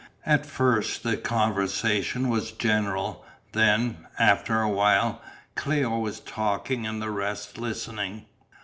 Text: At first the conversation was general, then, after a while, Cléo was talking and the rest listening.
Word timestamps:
At 0.25 0.47
first 0.47 1.03
the 1.03 1.15
conversation 1.15 2.27
was 2.29 2.51
general, 2.53 3.23
then, 3.51 4.07
after 4.17 4.59
a 4.59 4.67
while, 4.67 5.21
Cléo 5.55 6.01
was 6.01 6.19
talking 6.21 6.87
and 6.87 6.99
the 6.99 7.11
rest 7.11 7.59
listening. 7.59 8.25